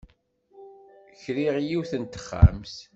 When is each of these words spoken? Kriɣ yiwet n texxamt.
Kriɣ 1.21 1.55
yiwet 1.67 1.91
n 2.01 2.03
texxamt. 2.05 2.75